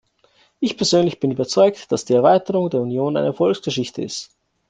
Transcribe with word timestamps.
Ich 0.59 0.77
persönlich 0.77 1.19
bin 1.19 1.29
überzeugt, 1.29 1.91
dass 1.91 2.05
die 2.05 2.13
Erweiterung 2.15 2.71
der 2.71 2.81
Union 2.81 3.17
eine 3.17 3.27
Erfolgsgeschichte 3.27 4.01
ist. 4.01 4.31